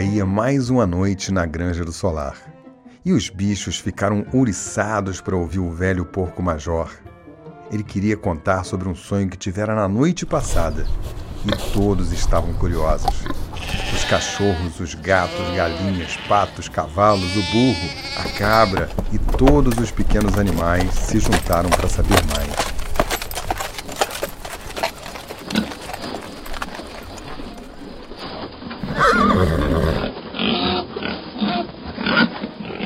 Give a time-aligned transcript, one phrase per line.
[0.00, 2.34] caía mais uma noite na granja do solar.
[3.04, 6.90] E os bichos ficaram ouriçados para ouvir o velho porco major.
[7.70, 10.86] Ele queria contar sobre um sonho que tivera na noite passada.
[11.44, 13.10] E todos estavam curiosos.
[13.92, 20.38] Os cachorros, os gatos, galinhas, patos, cavalos, o burro, a cabra e todos os pequenos
[20.38, 22.69] animais se juntaram para saber mais.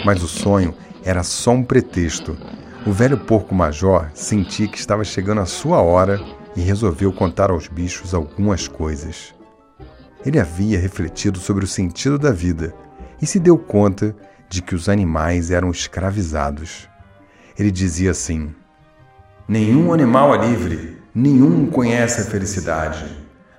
[0.04, 2.36] Mas o sonho era só um pretexto.
[2.86, 6.20] O velho porco major sentia que estava chegando a sua hora
[6.54, 9.34] e resolveu contar aos bichos algumas coisas.
[10.24, 12.74] Ele havia refletido sobre o sentido da vida
[13.20, 14.14] e se deu conta
[14.48, 16.88] de que os animais eram escravizados.
[17.58, 18.54] Ele dizia assim:
[19.48, 23.04] Nenhum animal é livre, nenhum conhece a felicidade.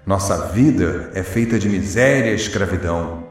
[0.06, 3.25] Nossa vida é feita de miséria e escravidão.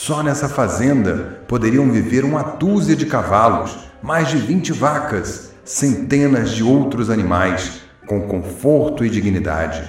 [0.00, 6.62] Só nessa fazenda poderiam viver uma dúzia de cavalos, mais de 20 vacas, centenas de
[6.62, 9.82] outros animais, com conforto e dignidade.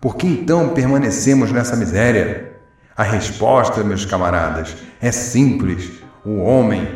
[0.00, 2.52] Por que então permanecemos nessa miséria?
[2.96, 5.90] A resposta, meus camaradas, é simples:
[6.24, 6.88] o homem.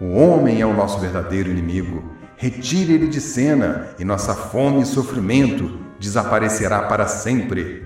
[0.00, 2.02] O homem é o nosso verdadeiro inimigo.
[2.38, 5.70] Retire ele de cena e nossa fome e sofrimento
[6.00, 7.85] desaparecerá para sempre.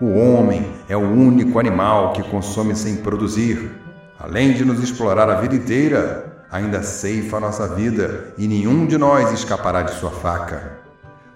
[0.00, 3.70] O homem é o único animal que consome sem produzir.
[4.18, 8.96] Além de nos explorar a vida inteira, ainda ceifa a nossa vida e nenhum de
[8.96, 10.78] nós escapará de sua faca.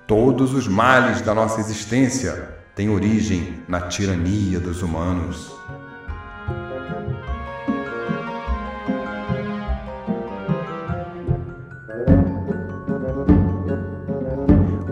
[0.07, 5.55] Todos os males da nossa existência têm origem na tirania dos humanos.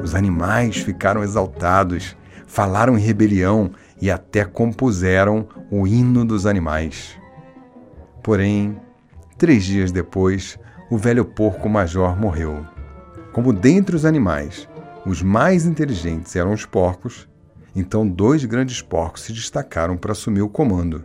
[0.02, 2.14] Os animais ficaram exaltados
[2.52, 7.18] falaram em rebelião e até compuseram o hino dos animais.
[8.22, 8.76] Porém,
[9.38, 10.58] três dias depois,
[10.90, 12.66] o velho porco major morreu.
[13.32, 14.68] Como dentre os animais,
[15.06, 17.26] os mais inteligentes eram os porcos,
[17.74, 21.02] então dois grandes porcos se destacaram para assumir o comando.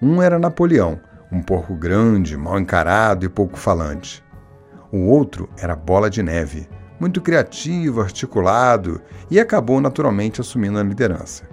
[0.00, 0.98] Um era Napoleão,
[1.30, 4.24] um porco grande, mal encarado e pouco falante.
[4.90, 6.66] O outro era Bola de Neve,
[6.98, 9.00] muito criativo, articulado
[9.30, 11.48] e acabou naturalmente assumindo a liderança.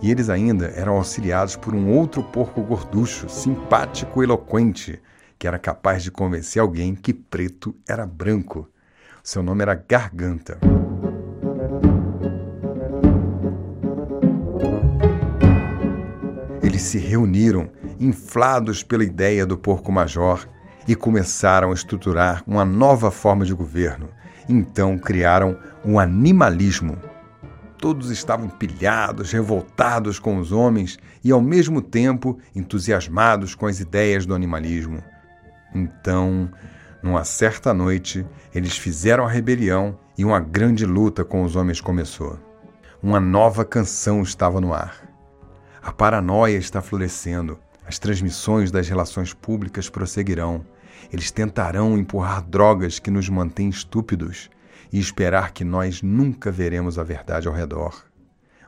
[0.00, 5.00] E eles ainda eram auxiliados por um outro porco gorducho, simpático e eloquente,
[5.38, 8.68] que era capaz de convencer alguém que preto era branco.
[9.22, 10.58] Seu nome era Garganta.
[16.60, 17.70] Eles se reuniram,
[18.00, 20.48] inflados pela ideia do porco major,
[20.88, 24.08] e começaram a estruturar uma nova forma de governo
[24.48, 26.96] então criaram o animalismo.
[27.78, 34.24] Todos estavam pilhados, revoltados com os homens e, ao mesmo tempo, entusiasmados com as ideias
[34.24, 35.02] do animalismo.
[35.74, 36.48] Então,
[37.02, 42.38] numa certa noite, eles fizeram a rebelião e uma grande luta com os homens começou.
[43.02, 45.02] Uma nova canção estava no ar.
[45.82, 50.64] A paranoia está florescendo, as transmissões das relações públicas prosseguirão
[51.10, 54.50] eles tentarão empurrar drogas que nos mantêm estúpidos
[54.92, 58.04] e esperar que nós nunca veremos a verdade ao redor.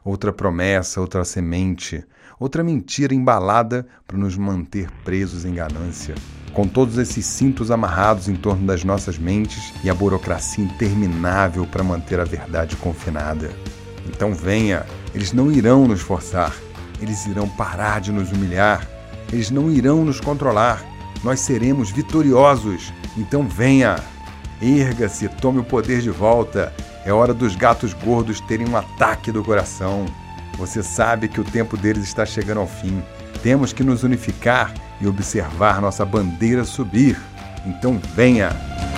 [0.05, 2.05] Outra promessa, outra semente,
[2.39, 6.15] outra mentira embalada para nos manter presos em ganância.
[6.53, 11.83] Com todos esses cintos amarrados em torno das nossas mentes e a burocracia interminável para
[11.83, 13.51] manter a verdade confinada.
[14.06, 14.84] Então venha,
[15.15, 16.55] eles não irão nos forçar,
[17.01, 18.87] eles irão parar de nos humilhar,
[19.33, 20.84] eles não irão nos controlar,
[21.25, 22.93] nós seremos vitoriosos.
[23.17, 23.97] Então venha,
[24.61, 26.73] erga-se, tome o poder de volta.
[27.05, 30.05] É hora dos gatos gordos terem um ataque do coração.
[30.59, 33.03] Você sabe que o tempo deles está chegando ao fim.
[33.43, 37.19] Temos que nos unificar e observar nossa bandeira subir.
[37.67, 38.94] Então venha!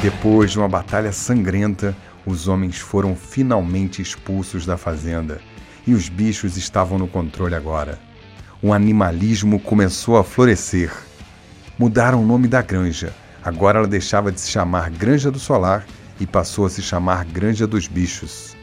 [0.00, 5.40] Depois de uma batalha sangrenta, os homens foram finalmente expulsos da fazenda
[5.84, 7.98] e os bichos estavam no controle agora.
[8.62, 10.92] O animalismo começou a florescer.
[11.76, 13.12] Mudaram o nome da granja.
[13.42, 15.84] Agora ela deixava de se chamar Granja do Solar
[16.20, 18.56] e passou a se chamar Granja dos Bichos.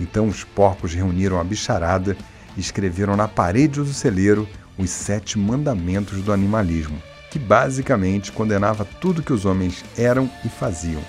[0.00, 2.16] Então os porcos reuniram a bicharada
[2.56, 7.00] e escreveram na parede do celeiro os sete mandamentos do animalismo
[7.36, 11.02] que basicamente condenava tudo que os homens eram e faziam.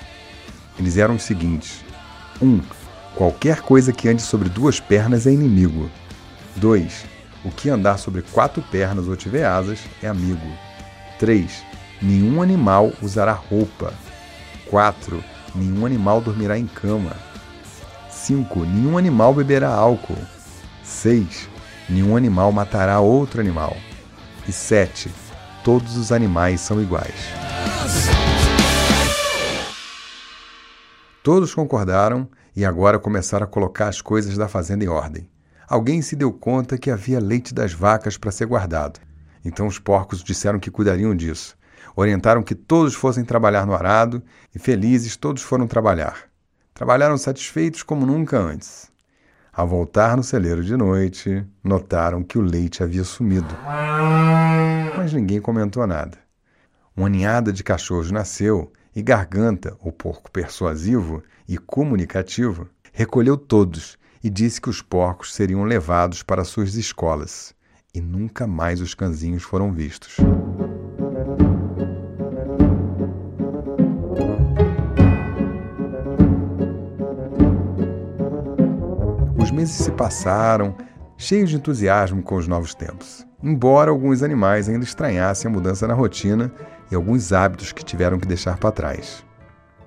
[0.78, 1.86] Eles eram os seguintes:
[2.42, 2.46] 1.
[2.46, 2.62] Um,
[3.16, 5.90] qualquer coisa que ande sobre duas pernas é inimigo.
[6.58, 7.06] 2.
[7.46, 10.46] O que andar sobre quatro pernas ou tiver asas é amigo.
[11.18, 11.64] 3.
[12.02, 13.94] Nenhum animal usará roupa.
[14.70, 15.24] 4.
[15.56, 17.16] Nenhum animal dormirá em cama.
[18.10, 18.66] 5.
[18.66, 20.18] Nenhum animal beberá álcool.
[20.84, 21.48] 6.
[21.88, 23.78] Nenhum animal matará outro animal.
[24.46, 25.10] E 7
[25.68, 27.14] todos os animais são iguais.
[31.22, 32.26] Todos concordaram
[32.56, 35.30] e agora começaram a colocar as coisas da fazenda em ordem.
[35.68, 39.02] Alguém se deu conta que havia leite das vacas para ser guardado.
[39.44, 41.58] Então os porcos disseram que cuidariam disso.
[41.98, 44.24] Orientaram que todos fossem trabalhar no arado
[44.56, 46.30] e felizes todos foram trabalhar.
[46.74, 48.90] Trabalharam satisfeitos como nunca antes.
[49.52, 53.54] Ao voltar no celeiro de noite, notaram que o leite havia sumido.
[55.18, 56.16] Ninguém comentou nada.
[56.96, 64.30] Uma ninhada de cachorros nasceu e Garganta, o porco persuasivo e comunicativo, recolheu todos e
[64.30, 67.56] disse que os porcos seriam levados para suas escolas.
[67.96, 70.18] E nunca mais os canzinhos foram vistos.
[79.52, 80.76] meses se passaram,
[81.18, 83.27] cheios de entusiasmo com os novos tempos.
[83.42, 86.52] Embora alguns animais ainda estranhassem a mudança na rotina
[86.92, 89.24] e alguns hábitos que tiveram que deixar para trás.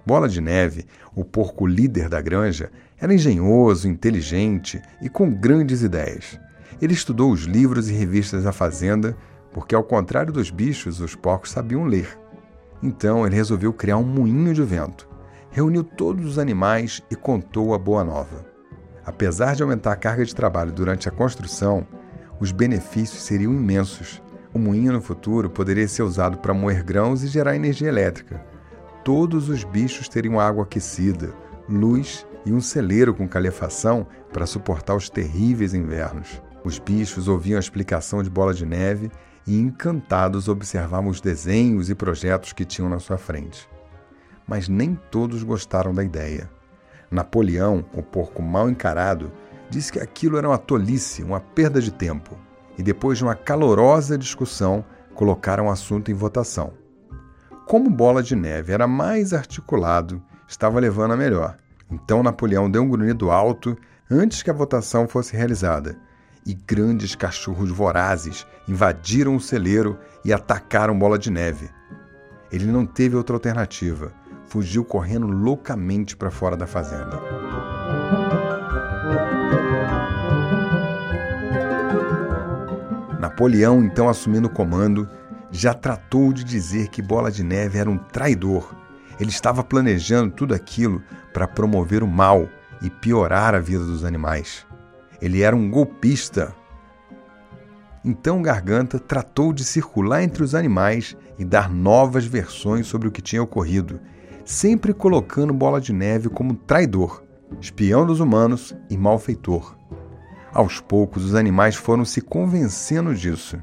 [0.06, 6.38] Bola de Neve, o porco líder da granja, era engenhoso, inteligente e com grandes ideias.
[6.80, 9.16] Ele estudou os livros e revistas da fazenda,
[9.52, 12.18] porque, ao contrário dos bichos, os porcos sabiam ler.
[12.82, 15.08] Então ele resolveu criar um moinho de vento.
[15.50, 18.46] Reuniu todos os animais e contou a boa nova.
[19.04, 21.86] Apesar de aumentar a carga de trabalho durante a construção,
[22.40, 24.22] os benefícios seriam imensos.
[24.52, 28.44] O moinho no futuro poderia ser usado para moer grãos e gerar energia elétrica.
[29.04, 31.34] Todos os bichos teriam água aquecida,
[31.68, 36.42] luz e um celeiro com calefação para suportar os terríveis invernos.
[36.64, 39.10] Os bichos ouviam a explicação de Bola de Neve
[39.46, 43.68] e, encantados, observavam os desenhos e projetos que tinham na sua frente.
[44.46, 46.50] Mas nem todos gostaram da ideia.
[47.10, 49.32] Napoleão, o porco mal encarado,
[49.70, 52.36] disse que aquilo era uma tolice, uma perda de tempo,
[52.76, 54.84] e depois de uma calorosa discussão,
[55.14, 56.72] colocaram o assunto em votação.
[57.66, 61.56] Como Bola de Neve era mais articulado, estava levando a melhor.
[61.90, 63.76] Então Napoleão deu um grunhido alto
[64.10, 65.96] antes que a votação fosse realizada,
[66.44, 71.70] e grandes cachorros vorazes invadiram o celeiro e atacaram Bola de Neve.
[72.50, 74.12] Ele não teve outra alternativa
[74.50, 77.22] fugiu correndo loucamente para fora da fazenda.
[83.30, 85.08] Napoleão, então assumindo o comando,
[85.52, 88.74] já tratou de dizer que Bola de Neve era um traidor.
[89.20, 91.00] Ele estava planejando tudo aquilo
[91.32, 92.48] para promover o mal
[92.82, 94.66] e piorar a vida dos animais.
[95.22, 96.52] Ele era um golpista.
[98.04, 103.22] Então Garganta tratou de circular entre os animais e dar novas versões sobre o que
[103.22, 104.00] tinha ocorrido
[104.44, 107.22] sempre colocando Bola de Neve como traidor,
[107.60, 109.76] espião dos humanos e malfeitor.
[110.52, 113.58] Aos poucos, os animais foram se convencendo disso.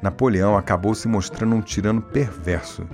[0.00, 2.86] Napoleão acabou se mostrando um tirano perverso,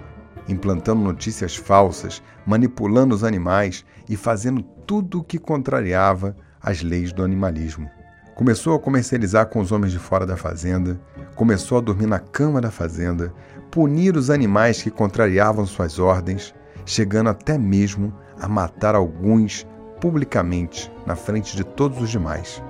[0.48, 7.22] implantando notícias falsas, manipulando os animais e fazendo tudo o que contrariava as leis do
[7.22, 7.90] animalismo.
[8.34, 11.00] Começou a comercializar com os homens de fora da fazenda,
[11.34, 13.32] começou a dormir na cama da fazenda,
[13.70, 16.54] punir os animais que contrariavam suas ordens
[16.86, 19.66] chegando até mesmo a matar alguns
[20.00, 22.62] publicamente na frente de todos os demais.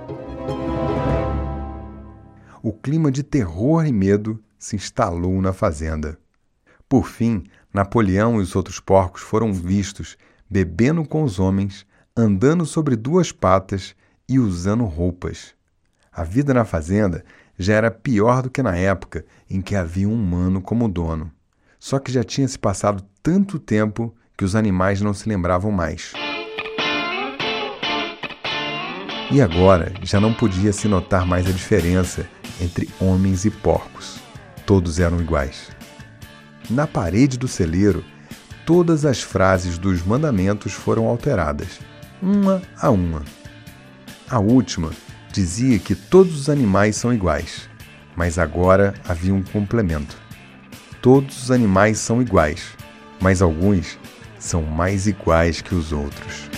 [2.67, 6.17] O clima de terror e medo se instalou na fazenda.
[6.89, 10.17] Por fim, Napoleão e os outros porcos foram vistos
[10.49, 13.95] bebendo com os homens, andando sobre duas patas
[14.27, 15.55] e usando roupas.
[16.11, 17.23] A vida na fazenda
[17.57, 21.31] já era pior do que na época em que havia um humano como dono.
[21.79, 26.11] Só que já tinha se passado tanto tempo que os animais não se lembravam mais.
[29.31, 32.27] E agora já não podia se notar mais a diferença
[32.61, 34.19] entre homens e porcos.
[34.65, 35.69] Todos eram iguais.
[36.69, 38.03] Na parede do celeiro,
[38.65, 41.79] todas as frases dos mandamentos foram alteradas,
[42.21, 43.23] uma a uma.
[44.29, 44.91] A última
[45.31, 47.69] dizia que todos os animais são iguais,
[48.15, 50.17] mas agora havia um complemento.
[51.01, 52.75] Todos os animais são iguais,
[53.21, 53.97] mas alguns
[54.39, 56.49] são mais iguais que os outros.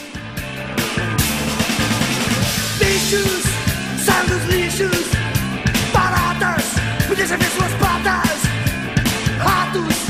[7.27, 8.39] Já ver suas patas,
[9.39, 10.08] ratos,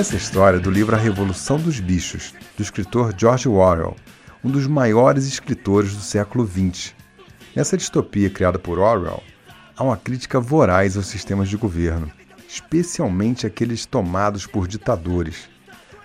[0.00, 3.94] Essa história do livro A Revolução dos Bichos, do escritor George Orwell,
[4.42, 6.94] um dos maiores escritores do século XX.
[7.54, 9.22] Nessa distopia criada por Orwell,
[9.76, 12.10] há uma crítica voraz aos sistemas de governo,
[12.48, 15.50] especialmente aqueles tomados por ditadores.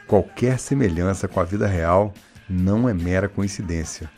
[0.07, 2.13] Qualquer semelhança com a vida real
[2.49, 4.11] não é mera coincidência.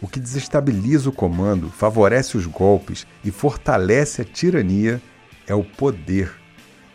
[0.00, 5.02] O que desestabiliza o comando, favorece os golpes e fortalece a tirania
[5.44, 6.30] é o poder.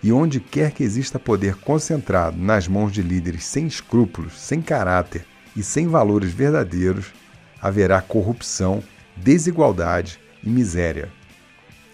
[0.04, 5.26] E onde quer que exista poder concentrado nas mãos de líderes sem escrúpulos, sem caráter
[5.56, 7.14] e sem valores verdadeiros,
[7.62, 8.84] haverá corrupção,
[9.16, 11.10] desigualdade e miséria.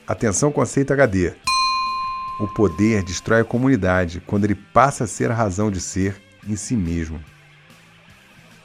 [0.07, 1.33] Atenção, conceito HD.
[2.39, 6.55] O poder destrói a comunidade quando ele passa a ser a razão de ser em
[6.55, 7.23] si mesmo.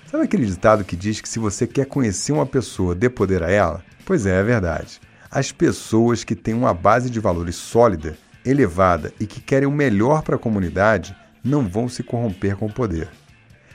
[0.06, 3.50] Sabe aquele ditado que diz que se você quer conhecer uma pessoa, dê poder a
[3.50, 3.84] ela?
[4.06, 5.00] Pois é, é verdade.
[5.30, 10.22] As pessoas que têm uma base de valores sólida, elevada e que querem o melhor
[10.22, 13.08] para a comunidade não vão se corromper com o poder.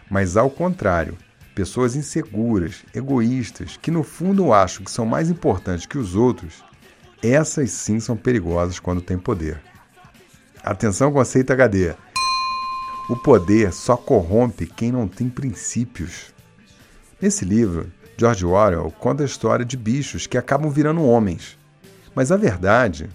[0.09, 1.17] Mas ao contrário,
[1.53, 6.63] pessoas inseguras, egoístas, que no fundo acham que são mais importantes que os outros,
[7.21, 9.61] essas sim são perigosas quando têm poder.
[10.63, 11.93] Atenção, conceito HD.
[13.09, 16.33] O poder só corrompe quem não tem princípios.
[17.21, 21.57] Nesse livro, George Orwell conta a história de bichos que acabam virando homens.
[22.13, 23.09] Mas a verdade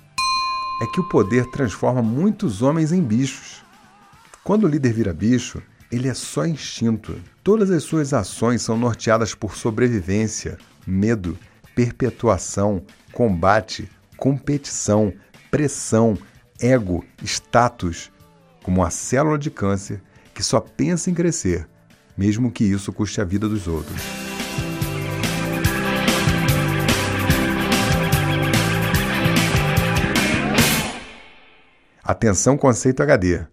[0.80, 3.62] é que o poder transforma muitos homens em bichos.
[4.42, 7.20] Quando o líder vira bicho, ele é só instinto.
[7.42, 11.38] Todas as suas ações são norteadas por sobrevivência, medo,
[11.74, 15.12] perpetuação, combate, competição,
[15.50, 16.18] pressão,
[16.60, 18.10] ego, status,
[18.62, 20.02] como uma célula de câncer
[20.34, 21.68] que só pensa em crescer,
[22.16, 24.23] mesmo que isso custe a vida dos outros.
[32.06, 33.46] Atenção, conceito HD.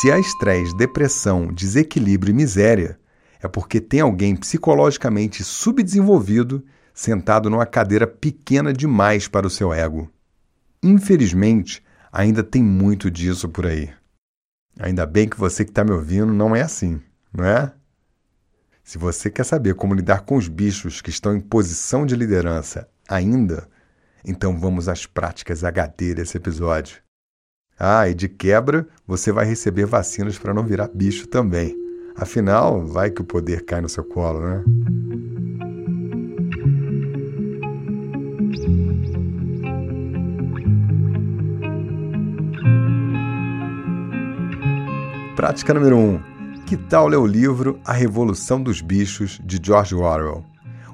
[0.00, 2.98] Se há estresse, depressão, desequilíbrio e miséria,
[3.42, 6.64] é porque tem alguém psicologicamente subdesenvolvido
[6.94, 10.10] sentado numa cadeira pequena demais para o seu ego.
[10.82, 13.92] Infelizmente, ainda tem muito disso por aí.
[14.78, 17.70] Ainda bem que você que está me ouvindo não é assim, não é?
[18.82, 22.88] Se você quer saber como lidar com os bichos que estão em posição de liderança
[23.06, 23.68] ainda,
[24.24, 27.02] então vamos às práticas HD desse episódio.
[27.82, 31.74] Ah, e de quebra, você vai receber vacinas para não virar bicho também.
[32.14, 34.62] Afinal, vai que o poder cai no seu colo, né?
[45.34, 46.00] Prática número 1.
[46.00, 46.20] Um.
[46.66, 50.44] Que tal ler o livro A Revolução dos Bichos, de George Orwell?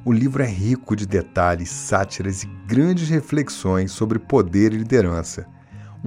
[0.04, 5.55] O livro é rico de detalhes, sátiras e grandes reflexões sobre poder e liderança.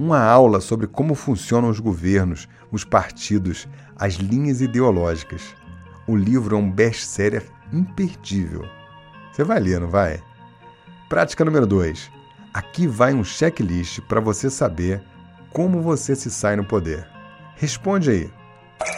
[0.02, 5.54] Uma aula sobre como funcionam os governos, os partidos, as linhas ideológicas.
[6.06, 8.64] O livro é um best-seller imperdível.
[9.30, 10.18] Você vai ler, não vai?
[11.06, 12.10] Prática número 2.
[12.54, 15.02] Aqui vai um checklist para você saber
[15.52, 17.06] como você se sai no poder.
[17.56, 18.30] Responde aí.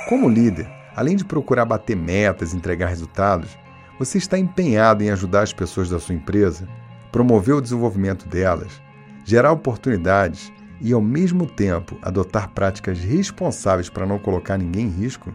[0.08, 3.58] Como líder, além de procurar bater metas e entregar resultados,
[3.98, 6.68] você está empenhado em ajudar as pessoas da sua empresa,
[7.10, 8.80] promover o desenvolvimento delas,
[9.24, 15.32] gerar oportunidades e, ao mesmo tempo, adotar práticas responsáveis para não colocar ninguém em risco?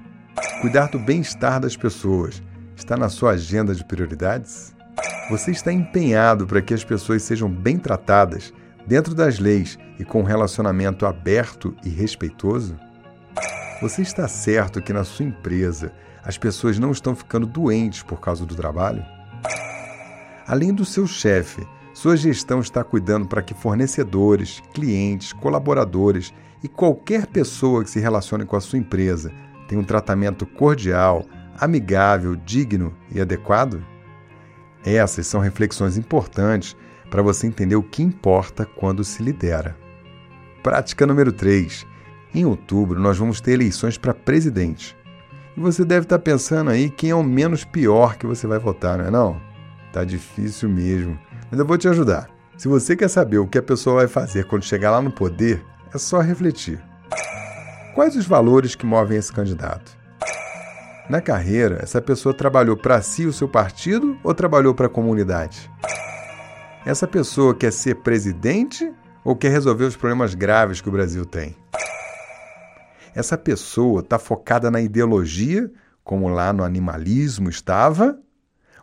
[0.62, 2.44] Cuidar do bem-estar das pessoas
[2.75, 4.75] está na sua agenda de prioridades?
[5.30, 8.54] Você está empenhado para que as pessoas sejam bem tratadas,
[8.86, 12.77] dentro das leis e com um relacionamento aberto e respeitoso?
[13.82, 18.46] Você está certo que na sua empresa as pessoas não estão ficando doentes por causa
[18.46, 19.06] do trabalho?
[20.46, 21.66] Além do seu chefe,
[21.98, 26.32] Sua gestão está cuidando para que fornecedores, clientes, colaboradores
[26.63, 29.34] e qualquer pessoa que se relacione com a sua empresa
[29.68, 31.25] tenha um tratamento cordial,
[31.60, 33.84] amigável, digno e adequado?
[34.86, 36.77] Essas são reflexões importantes
[37.10, 39.75] para você entender o que importa quando se lidera.
[40.62, 41.84] Prática número 3.
[42.32, 44.96] Em outubro, nós vamos ter eleições para presidente.
[45.58, 49.00] E você deve estar pensando aí quem é o menos pior que você vai votar,
[49.00, 49.41] não é não?
[49.91, 51.17] Tá difícil mesmo.
[51.50, 52.30] Mas eu vou te ajudar.
[52.58, 55.64] Se você quer saber o que a pessoa vai fazer quando chegar lá no poder,
[55.94, 56.82] é só refletir.
[57.96, 59.98] Quais os valores que movem esse candidato?
[61.10, 65.72] Na carreira, essa pessoa trabalhou para si o seu partido ou trabalhou para a comunidade?
[66.86, 68.92] Essa pessoa quer ser presidente
[69.24, 71.56] ou quer resolver os problemas graves que o Brasil tem?
[73.16, 75.72] Essa pessoa está focada na ideologia,
[76.04, 78.20] como lá no animalismo estava,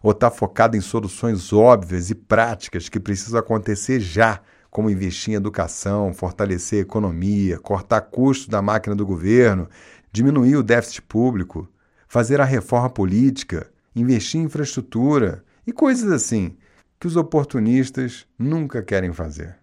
[0.04, 4.38] ou está focada em soluções óbvias e práticas que precisam acontecer já,
[4.70, 9.66] como investir em educação, fortalecer a economia, cortar custos da máquina do governo,
[10.12, 11.66] diminuir o déficit público,
[12.06, 16.54] fazer a reforma política, investir em infraestrutura e coisas assim
[17.00, 19.56] que os oportunistas nunca querem fazer.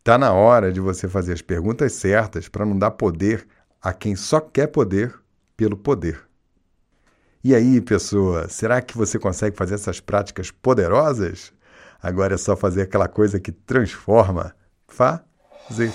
[0.00, 3.46] Está na hora de você fazer as perguntas certas para não dar poder
[3.80, 5.14] a quem só quer poder
[5.56, 6.25] pelo poder.
[7.48, 11.52] E aí, pessoa, será que você consegue fazer essas práticas poderosas?
[12.02, 14.52] Agora é só fazer aquela coisa que transforma.
[14.88, 15.92] Fazer.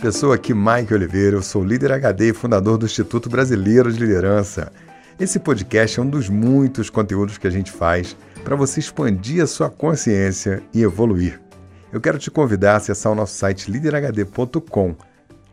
[0.00, 4.70] Pessoa aqui, Mike Oliveira, eu sou líder HD e fundador do Instituto Brasileiro de Liderança.
[5.18, 9.48] Esse podcast é um dos muitos conteúdos que a gente faz para você expandir a
[9.48, 11.47] sua consciência e evoluir
[11.92, 14.94] eu quero te convidar a acessar o nosso site liderhd.com.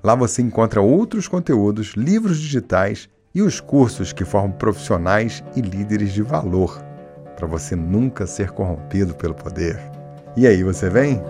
[0.04, 6.14] Lá você encontra outros conteúdos, livros digitais e os cursos que formam profissionais e líderes
[6.14, 6.82] de valor,
[7.36, 9.80] para você nunca ser corrompido pelo poder.
[10.38, 11.22] E aí, você vem?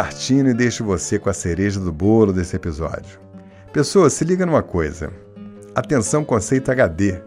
[0.00, 3.20] Partindo e deixo você com a cereja do bolo desse episódio.
[3.70, 5.12] Pessoa, se liga numa coisa.
[5.74, 7.20] Atenção, conceito HD.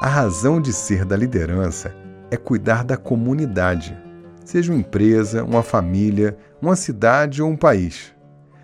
[0.00, 1.92] A razão de ser da liderança
[2.30, 3.98] é cuidar da comunidade,
[4.44, 8.14] seja uma empresa, uma família, uma cidade ou um país,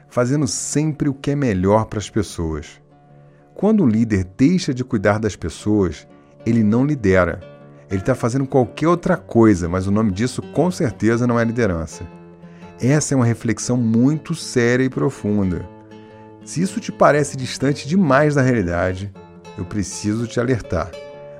[0.09, 2.81] fazendo sempre o que é melhor para as pessoas.
[3.53, 6.07] Quando o líder deixa de cuidar das pessoas,
[6.47, 7.41] ele não lidera.
[7.91, 12.22] Ele está fazendo qualquer outra coisa, mas o nome disso com certeza não é liderança.
[12.83, 15.65] Essa é uma reflexão muito séria e profunda.
[16.45, 19.13] Se isso te parece distante demais da realidade,
[19.57, 20.91] eu preciso te alertar.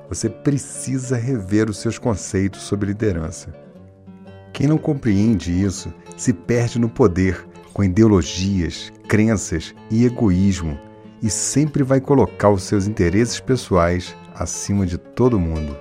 [0.09, 3.53] Você precisa rever os seus conceitos sobre liderança.
[4.53, 10.79] Quem não compreende isso se perde no poder com ideologias, crenças e egoísmo
[11.21, 15.77] e sempre vai colocar os seus interesses pessoais acima de todo mundo.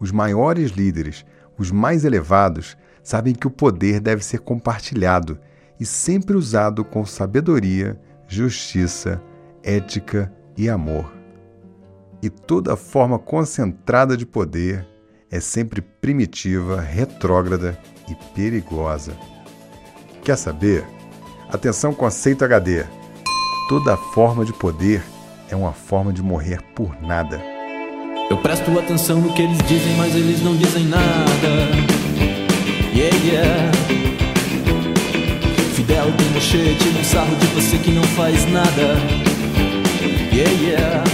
[0.00, 1.24] Os maiores líderes,
[1.56, 5.38] os mais elevados, sabem que o poder deve ser compartilhado
[5.78, 9.20] e sempre usado com sabedoria, justiça,
[9.62, 11.12] ética e amor.
[12.22, 14.86] E toda forma concentrada de poder
[15.30, 17.76] é sempre primitiva, retrógrada
[18.08, 19.16] e perigosa.
[20.22, 20.84] Quer saber?
[21.50, 22.84] Atenção, conceito HD.
[23.68, 25.02] Toda forma de poder
[25.50, 27.42] é uma forma de morrer por nada.
[28.30, 31.91] Eu presto atenção no que eles dizem, mas eles não dizem nada
[32.94, 33.72] yeah, yeah.
[35.74, 38.96] Fidel tem mochete no sarro de você que não faz nada,
[40.32, 41.04] yeah, yeah.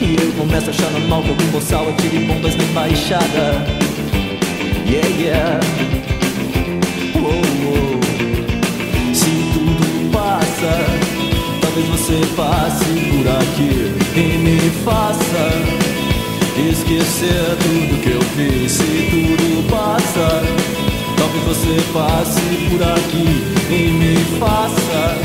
[0.00, 3.66] E eu começo a achar normal que algum boçal atire bombas na embaixada,
[4.86, 5.60] yeah, yeah.
[7.16, 9.14] Oh, oh.
[9.14, 10.72] Se tudo passa,
[11.60, 15.81] talvez você passe por aqui e me faça
[16.72, 20.42] esquecer tudo que eu fiz se tudo passa.
[21.16, 25.18] Talvez você passe por aqui e me faça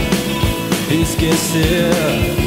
[0.91, 2.46] esquecer.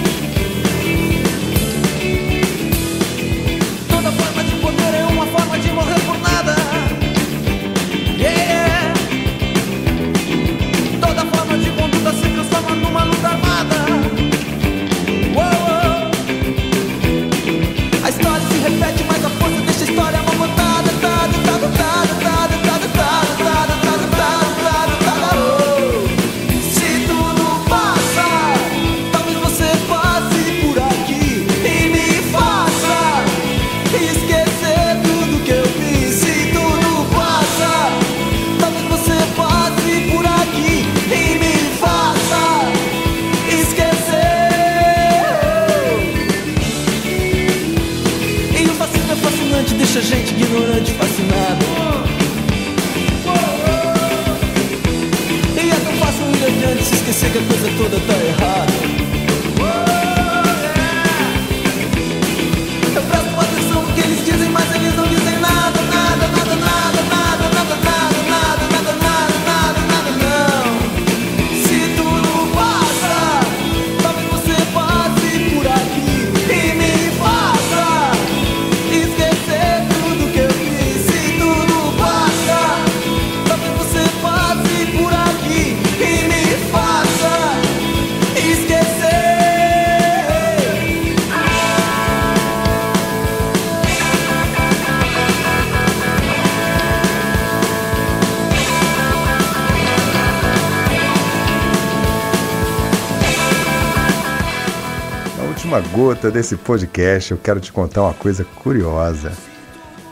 [105.93, 109.33] gota desse podcast, eu quero te contar uma coisa curiosa.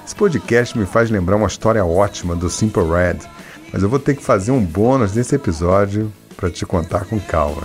[0.05, 3.19] Esse podcast me faz lembrar uma história ótima do Simple Red,
[3.73, 7.63] mas eu vou ter que fazer um bônus nesse episódio para te contar com calma.